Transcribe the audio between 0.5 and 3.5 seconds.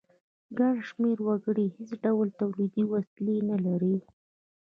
ګڼ شمیر وګړي هیڅ ډول تولیدي وسیلې